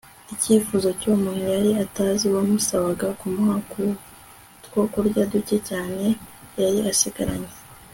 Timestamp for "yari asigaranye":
6.61-7.51